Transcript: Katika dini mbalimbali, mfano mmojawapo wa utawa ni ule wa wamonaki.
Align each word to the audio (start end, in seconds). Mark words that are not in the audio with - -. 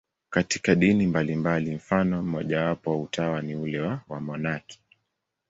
Katika 0.29 0.75
dini 0.75 1.07
mbalimbali, 1.07 1.75
mfano 1.75 2.21
mmojawapo 2.23 2.91
wa 2.91 3.01
utawa 3.01 3.41
ni 3.41 3.55
ule 3.55 3.81
wa 3.81 4.01
wamonaki. 4.09 4.79